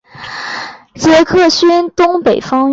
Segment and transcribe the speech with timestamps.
[0.95, 2.69] 杰克逊东北方约。